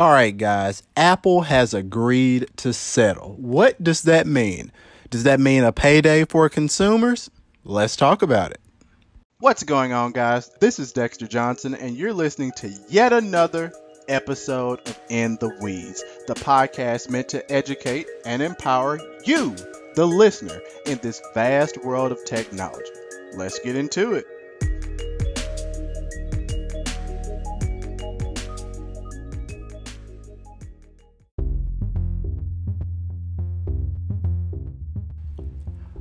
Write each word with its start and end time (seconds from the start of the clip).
All 0.00 0.12
right, 0.12 0.34
guys, 0.34 0.82
Apple 0.96 1.42
has 1.42 1.74
agreed 1.74 2.46
to 2.56 2.72
settle. 2.72 3.34
What 3.36 3.84
does 3.84 4.04
that 4.04 4.26
mean? 4.26 4.72
Does 5.10 5.24
that 5.24 5.38
mean 5.38 5.62
a 5.62 5.72
payday 5.72 6.24
for 6.24 6.48
consumers? 6.48 7.28
Let's 7.64 7.96
talk 7.96 8.22
about 8.22 8.50
it. 8.50 8.62
What's 9.40 9.62
going 9.62 9.92
on, 9.92 10.12
guys? 10.12 10.50
This 10.58 10.78
is 10.78 10.92
Dexter 10.92 11.26
Johnson, 11.26 11.74
and 11.74 11.98
you're 11.98 12.14
listening 12.14 12.52
to 12.52 12.72
yet 12.88 13.12
another 13.12 13.74
episode 14.08 14.80
of 14.88 14.98
In 15.10 15.36
the 15.38 15.54
Weeds, 15.60 16.02
the 16.26 16.34
podcast 16.34 17.10
meant 17.10 17.28
to 17.28 17.52
educate 17.52 18.06
and 18.24 18.40
empower 18.40 18.98
you, 19.26 19.54
the 19.96 20.06
listener, 20.06 20.62
in 20.86 20.98
this 21.02 21.20
vast 21.34 21.76
world 21.84 22.10
of 22.10 22.24
technology. 22.24 22.88
Let's 23.34 23.58
get 23.58 23.76
into 23.76 24.14
it. 24.14 24.24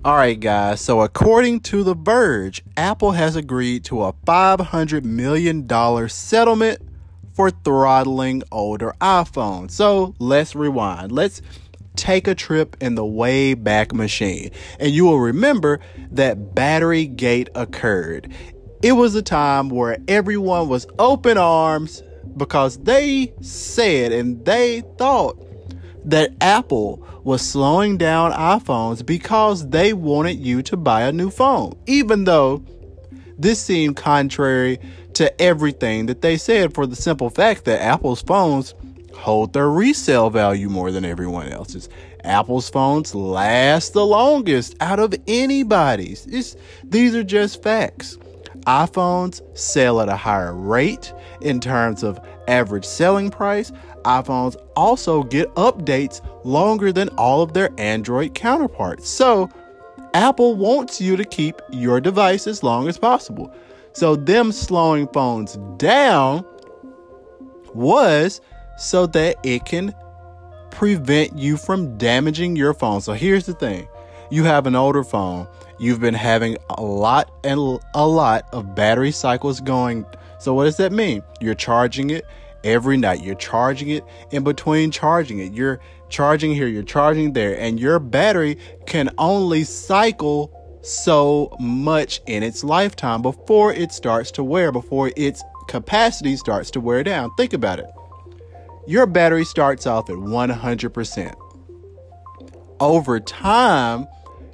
All 0.06 0.16
right, 0.16 0.40
guys. 0.40 0.80
So, 0.80 1.02
according 1.02 1.60
to 1.62 1.84
The 1.84 1.94
Verge, 1.94 2.64
Apple 2.78 3.12
has 3.12 3.36
agreed 3.36 3.84
to 3.86 4.04
a 4.04 4.14
$500 4.14 5.04
million 5.04 5.68
settlement 6.08 6.82
for 7.34 7.52
throttling 7.52 8.44
older 8.50 8.94
iPhones. 9.02 9.72
So, 9.72 10.16
let's 10.18 10.56
rewind. 10.56 11.12
Let's 11.12 11.42
take 11.98 12.30
a 12.30 12.36
trip 12.36 12.78
in 12.80 12.96
the 12.96 13.06
way 13.06 13.56
back 13.56 13.94
machine. 13.94 14.52
And 14.80 14.92
you 14.94 15.04
will 15.04 15.20
remember 15.20 15.82
that 16.12 16.56
Battery 16.56 17.06
Gate 17.06 17.50
occurred. 17.54 18.32
It 18.82 18.94
was 18.94 19.16
a 19.16 19.22
time 19.22 19.68
where 19.68 19.98
everyone 20.08 20.70
was 20.70 20.88
open 20.98 21.38
arms 21.38 22.04
because 22.38 22.78
they 22.78 23.34
said 23.42 24.14
and 24.14 24.46
they 24.46 24.82
thought 24.98 25.46
that 26.06 26.32
Apple 26.42 27.06
was 27.24 27.42
slowing 27.42 27.98
down 27.98 28.32
iPhones 28.32 29.06
because 29.06 29.70
they 29.70 29.94
wanted 29.94 30.40
you 30.40 30.62
to 30.64 30.78
buy 30.78 31.04
a 31.04 31.12
new 31.12 31.30
phone, 31.30 31.78
even 31.86 32.24
though 32.24 32.64
this 33.38 33.62
seemed 33.62 33.96
contrary 33.96 34.80
to 35.14 35.42
everything 35.42 36.06
that 36.08 36.22
they 36.22 36.38
said 36.38 36.74
for 36.74 36.86
the 36.86 36.96
simple 36.96 37.30
fact 37.30 37.66
that 37.66 37.82
Apple's 37.82 38.22
phones 38.22 38.74
hold 39.14 39.54
their 39.54 39.70
resale 39.70 40.30
value 40.30 40.70
more 40.70 40.92
than 40.92 41.04
everyone 41.06 41.50
else's. 41.50 41.90
Apple's 42.24 42.70
phones 42.70 43.16
last 43.16 43.94
the 43.94 44.06
longest 44.06 44.76
out 44.80 45.00
of 45.00 45.14
anybody's. 45.28 46.26
It's, 46.28 46.56
these 46.84 47.16
are 47.16 47.24
just 47.24 47.64
facts. 47.64 48.18
iPhones 48.68 49.42
sell 49.58 50.02
at 50.02 50.10
a 50.10 50.16
higher 50.16 50.54
rate 50.54 51.14
in 51.42 51.60
terms 51.60 52.04
of 52.04 52.20
average 52.48 52.86
selling 52.86 53.30
price 53.30 53.72
iPhones 54.04 54.56
also 54.76 55.24
get 55.24 55.54
updates 55.56 56.22
longer 56.44 56.92
than 56.92 57.10
all 57.10 57.42
of 57.42 57.54
their 57.54 57.70
Android 57.78 58.34
counterparts. 58.34 59.10
So, 59.10 59.50
Apple 60.14 60.56
wants 60.56 61.00
you 61.00 61.16
to 61.16 61.24
keep 61.24 61.62
your 61.72 62.02
device 62.02 62.48
as 62.48 62.64
long 62.64 62.88
as 62.88 62.98
possible. 62.98 63.54
So, 63.94 64.16
them 64.16 64.52
slowing 64.52 65.08
phones 65.08 65.58
down 65.78 66.46
was 67.74 68.42
so 68.78 69.06
that 69.08 69.38
it 69.44 69.66
can 69.66 69.94
prevent 70.72 71.38
you 71.38 71.58
from 71.58 71.98
damaging 71.98 72.56
your 72.56 72.74
phone. 72.74 73.02
So, 73.02 73.14
here's 73.14 73.46
the 73.46 73.54
thing 73.54 73.88
you 74.32 74.44
have 74.44 74.68
an 74.68 74.76
older 74.76 75.04
phone, 75.04 75.48
you've 75.80 76.00
been 76.00 76.14
having 76.14 76.58
a 76.70 76.82
lot 76.82 77.32
and 77.44 77.80
a 77.94 78.08
lot 78.08 78.48
of 78.54 78.76
battery 78.76 79.12
cycles 79.12 79.60
going. 79.60 80.06
So, 80.40 80.54
what 80.54 80.66
does 80.66 80.78
that 80.78 80.92
mean? 80.92 81.24
You're 81.42 81.56
charging 81.56 82.10
it 82.12 82.26
every 82.64 82.98
night. 82.98 83.24
You're 83.24 83.36
charging 83.36 83.90
it 83.90 84.04
in 84.32 84.44
between 84.44 84.92
charging 84.92 85.40
it. 85.40 85.54
You're 85.54 85.80
charging 86.10 86.54
here, 86.54 86.68
you're 86.68 86.84
charging 86.84 87.34
there, 87.34 87.58
and 87.60 87.80
your 87.80 88.00
battery 88.00 88.58
can 88.86 89.10
only 89.18 89.64
cycle 89.64 90.56
so 90.82 91.56
much 91.60 92.22
in 92.26 92.44
its 92.44 92.64
lifetime 92.64 93.22
before 93.22 93.74
it 93.74 93.92
starts 93.92 94.32
to 94.32 94.44
wear, 94.44 94.72
before 94.72 95.12
its 95.16 95.44
capacity 95.68 96.36
starts 96.36 96.72
to 96.72 96.80
wear 96.80 97.04
down. 97.04 97.30
Think 97.36 97.54
about 97.54 97.80
it. 97.80 97.90
Your 98.88 99.06
battery 99.06 99.46
starts 99.46 99.86
off 99.86 100.10
at 100.10 100.16
100%. 100.16 101.36
Over 102.80 103.20
time, 103.20 104.08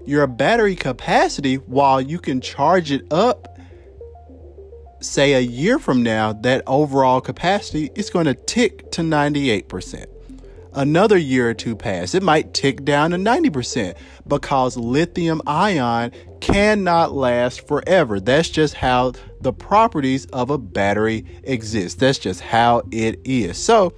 your 0.06 0.28
battery 0.28 0.76
capacity, 0.76 1.56
while 1.56 2.02
you 2.02 2.20
can 2.20 2.42
charge 2.42 2.92
it 2.92 3.06
up 3.12 3.55
say 5.06 5.34
a 5.34 5.40
year 5.40 5.80
from 5.80 6.04
now, 6.04 6.34
that 6.34 6.64
overall 6.68 7.22
capacity 7.22 7.92
is 7.96 8.10
going 8.10 8.26
to 8.26 8.34
tick 8.34 8.92
to 8.92 9.02
98%. 9.02 10.06
Another 10.74 11.18
year 11.18 11.50
or 11.50 11.54
two 11.54 11.76
pass, 11.76 12.14
it 12.14 12.22
might 12.22 12.54
tick 12.54 12.84
down 12.84 13.12
to 13.12 13.18
90% 13.18 13.96
because 14.28 14.76
lithium 14.76 15.42
ion 15.48 16.12
cannot 16.42 17.14
last 17.14 17.66
forever. 17.66 18.20
That's 18.20 18.50
just 18.50 18.74
how 18.74 19.14
the 19.40 19.54
properties 19.54 20.26
of 20.28 20.50
a 20.50 20.58
battery 20.58 21.26
exist. 21.44 22.00
That's 22.00 22.20
just 22.20 22.42
how 22.42 22.82
it 22.92 23.22
is. 23.24 23.58
So, 23.58 23.92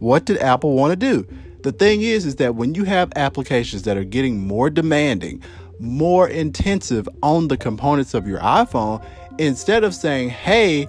what 0.00 0.24
did 0.24 0.38
Apple 0.38 0.74
want 0.74 0.90
to 0.90 0.96
do? 0.96 1.26
The 1.62 1.72
thing 1.72 2.02
is 2.02 2.26
is 2.26 2.36
that 2.36 2.56
when 2.56 2.74
you 2.74 2.84
have 2.84 3.12
applications 3.14 3.84
that 3.84 3.96
are 3.96 4.04
getting 4.04 4.44
more 4.44 4.70
demanding, 4.70 5.40
more 5.78 6.28
intensive 6.28 7.08
on 7.22 7.48
the 7.48 7.56
components 7.56 8.12
of 8.12 8.26
your 8.26 8.40
iPhone, 8.40 9.04
instead 9.38 9.84
of 9.84 9.94
saying, 9.94 10.30
hey, 10.30 10.88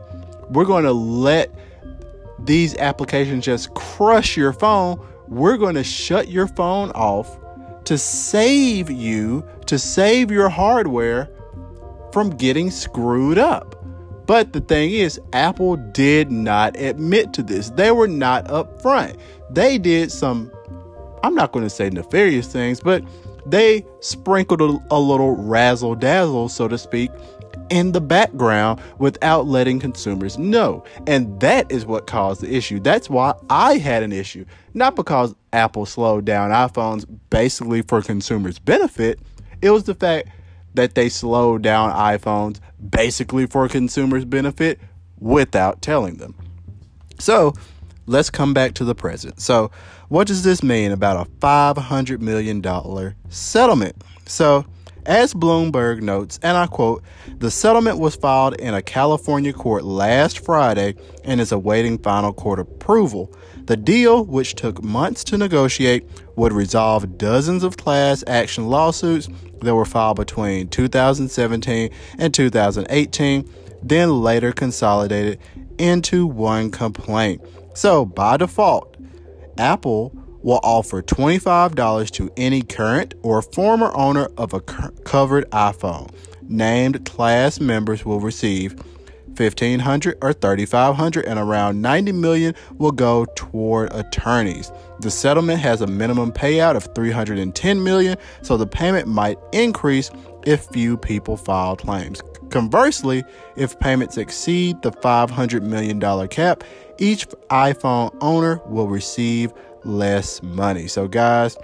we're 0.50 0.66
going 0.66 0.84
to 0.84 0.94
let 0.94 1.54
these 2.40 2.76
applications 2.78 3.46
just 3.46 3.74
crush 3.74 4.38
your 4.38 4.54
phone, 4.54 5.00
we're 5.28 5.58
going 5.58 5.76
to 5.76 5.84
shut 5.84 6.30
your 6.30 6.48
phone 6.48 6.92
off 6.92 7.40
to 7.86 7.98
save 7.98 8.90
you, 8.90 9.48
to 9.68 9.80
save 9.80 10.32
your 10.32 10.50
hardware 10.50 11.30
from 12.12 12.30
getting 12.32 12.72
screwed 12.72 13.38
up. 13.38 13.76
But 14.26 14.54
the 14.54 14.62
thing 14.62 14.92
is, 14.92 15.20
Apple 15.34 15.76
did 15.76 16.32
not 16.32 16.76
admit 16.80 17.32
to 17.34 17.44
this. 17.44 17.70
They 17.70 17.92
were 17.92 18.08
not 18.08 18.46
upfront. 18.46 19.20
They 19.52 19.78
did 19.78 20.12
some, 20.12 20.52
I'm 21.24 21.36
not 21.36 21.52
going 21.52 21.66
to 21.66 21.70
say 21.70 21.90
nefarious 21.90 22.48
things, 22.48 22.80
but 22.80 23.04
they 23.46 23.86
sprinkled 24.00 24.62
a, 24.62 24.80
a 24.90 25.00
little 25.00 25.36
razzle 25.36 25.94
dazzle, 25.94 26.50
so 26.50 26.68
to 26.68 26.78
speak, 26.78 27.12
in 27.70 27.92
the 27.92 28.02
background 28.02 28.82
without 29.00 29.48
letting 29.48 29.80
consumers 29.80 30.38
know. 30.38 30.84
And 31.08 31.40
that 31.40 31.72
is 31.72 31.86
what 31.86 32.08
caused 32.08 32.42
the 32.42 32.56
issue. 32.56 32.80
That's 32.80 33.10
why 33.10 33.34
I 33.50 33.78
had 33.78 34.04
an 34.04 34.12
issue. 34.12 34.46
Not 34.74 34.96
because 34.96 35.36
Apple 35.54 35.86
slowed 35.86 36.26
down 36.26 36.52
iPhones 36.52 37.06
basically 37.30 37.82
for 37.82 38.02
consumers' 38.02 38.60
benefit, 38.60 39.20
it 39.62 39.72
was 39.72 39.86
the 39.86 39.96
fact 39.96 40.30
that 40.74 40.96
they 40.96 41.10
slowed 41.10 41.62
down 41.62 41.92
iPhones 41.92 42.60
basically 42.90 43.46
for 43.48 43.68
consumers' 43.68 44.26
benefit 44.26 44.80
without 45.20 45.82
telling 45.82 46.18
them. 46.18 46.36
So, 47.20 47.54
let's 48.06 48.30
come 48.30 48.54
back 48.54 48.74
to 48.76 48.84
the 48.84 48.96
present. 48.96 49.40
So, 49.40 49.72
what 50.10 50.28
does 50.28 50.44
this 50.44 50.62
mean 50.62 50.92
about 50.92 51.26
a 51.26 51.30
$500 51.30 52.20
million 52.20 52.62
settlement? 53.30 54.04
So, 54.26 54.66
as 55.06 55.34
Bloomberg 55.34 56.02
notes, 56.02 56.40
and 56.42 56.58
I 56.58 56.68
quote, 56.68 57.04
the 57.38 57.52
settlement 57.52 58.00
was 58.00 58.16
filed 58.16 58.56
in 58.56 58.74
a 58.74 58.82
California 58.82 59.54
court 59.54 59.84
last 59.84 60.40
Friday 60.40 60.96
and 61.24 61.40
is 61.40 61.52
awaiting 61.52 61.98
final 62.00 62.34
court 62.34 62.60
approval. 62.60 63.34
The 63.66 63.78
deal, 63.78 64.26
which 64.26 64.56
took 64.56 64.84
months 64.84 65.24
to 65.26 65.38
negotiate, 65.38 66.08
would 66.36 66.54
resolve 66.54 67.18
dozens 67.18 67.64
of 67.64 67.78
class 67.78 68.24
action 68.28 68.68
lawsuits 68.68 69.30
that 69.62 69.76
were 69.76 69.86
filed 69.86 70.18
between 70.18 70.68
2017 70.68 71.90
and 72.18 72.34
2018, 72.34 73.50
then 73.82 74.22
later 74.22 74.52
consolidated 74.52 75.40
into 75.78 76.26
one 76.26 76.72
complaint. 76.72 77.42
So, 77.74 78.06
by 78.06 78.38
default, 78.38 78.96
Apple 79.58 80.14
will 80.46 80.60
offer 80.62 81.02
$25 81.02 82.12
to 82.12 82.32
any 82.38 82.62
current 82.62 83.16
or 83.24 83.42
former 83.42 83.92
owner 83.96 84.30
of 84.38 84.54
a 84.54 84.62
covered 84.62 85.50
iPhone. 85.50 86.08
Named 86.48 87.04
class 87.04 87.60
members 87.60 88.06
will 88.06 88.20
receive 88.20 88.76
1500 89.36 90.20
or 90.22 90.34
3500 90.34 91.26
and 91.26 91.40
around 91.40 91.82
90 91.82 92.12
million 92.12 92.54
will 92.78 92.92
go 92.92 93.26
toward 93.36 93.92
attorneys. 93.92 94.72
The 95.00 95.10
settlement 95.10 95.62
has 95.62 95.82
a 95.82 95.88
minimum 95.88 96.32
payout 96.32 96.76
of 96.76 96.94
310 96.94 97.84
million, 97.84 98.16
so 98.44 98.56
the 98.56 98.68
payment 98.68 99.08
might 99.08 99.40
increase 99.52 100.12
if 100.46 100.66
few 100.66 100.96
people 100.96 101.38
file 101.38 101.76
claims. 101.76 102.22
Conversely, 102.52 103.24
if 103.58 103.80
payments 103.80 104.16
exceed 104.16 104.80
the 104.84 104.92
$500 104.92 105.64
million 105.64 106.28
cap, 106.28 106.64
each 107.00 107.28
iPhone 107.50 108.16
owner 108.22 108.62
will 108.68 108.88
receive 108.88 109.52
less 109.86 110.42
money. 110.44 110.88
So, 110.88 111.08
guys, 111.08 111.58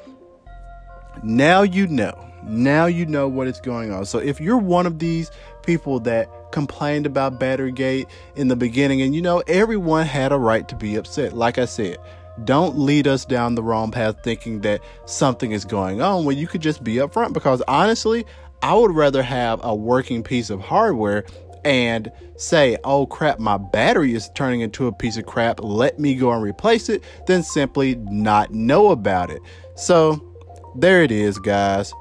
now 1.23 1.63
you 1.63 1.87
know. 1.87 2.17
Now 2.43 2.87
you 2.87 3.05
know 3.05 3.27
what 3.27 3.47
is 3.47 3.59
going 3.59 3.91
on. 3.91 4.05
So, 4.05 4.17
if 4.17 4.39
you're 4.39 4.57
one 4.57 4.85
of 4.85 4.99
these 4.99 5.29
people 5.63 5.99
that 6.01 6.27
complained 6.51 7.05
about 7.05 7.39
Batterygate 7.39 8.07
in 8.35 8.47
the 8.47 8.55
beginning, 8.55 9.01
and 9.01 9.15
you 9.15 9.21
know, 9.21 9.39
everyone 9.47 10.05
had 10.05 10.31
a 10.31 10.37
right 10.37 10.67
to 10.67 10.75
be 10.75 10.95
upset. 10.95 11.33
Like 11.33 11.57
I 11.57 11.65
said, 11.65 11.97
Don't 12.43 12.77
lead 12.79 13.07
us 13.07 13.25
down 13.25 13.55
the 13.55 13.63
wrong 13.63 13.91
path 13.91 14.17
thinking 14.23 14.61
that 14.61 14.81
something 15.05 15.51
is 15.51 15.65
going 15.65 16.01
on 16.01 16.25
when 16.25 16.37
you 16.37 16.47
could 16.47 16.61
just 16.61 16.83
be 16.83 16.95
upfront. 16.95 17.33
Because 17.33 17.61
honestly, 17.67 18.25
I 18.61 18.73
would 18.73 18.91
rather 18.91 19.23
have 19.23 19.59
a 19.63 19.75
working 19.75 20.23
piece 20.23 20.49
of 20.49 20.61
hardware 20.61 21.25
and 21.63 22.11
say, 22.37 22.77
oh 22.83 23.05
crap, 23.05 23.39
my 23.39 23.57
battery 23.57 24.13
is 24.13 24.29
turning 24.35 24.61
into 24.61 24.87
a 24.87 24.91
piece 24.91 25.17
of 25.17 25.25
crap, 25.25 25.59
let 25.61 25.99
me 25.99 26.15
go 26.15 26.31
and 26.31 26.43
replace 26.43 26.89
it, 26.89 27.03
than 27.27 27.43
simply 27.43 27.95
not 27.95 28.51
know 28.51 28.89
about 28.89 29.29
it. 29.29 29.41
So, 29.75 30.27
there 30.75 31.03
it 31.03 31.11
is, 31.11 31.37
guys. 31.37 31.93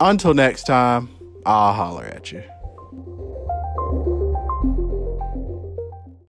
Until 0.00 0.34
next 0.34 0.64
time, 0.64 1.08
I'll 1.46 1.72
holler 1.72 2.04
at 2.04 2.30
you. 2.30 2.42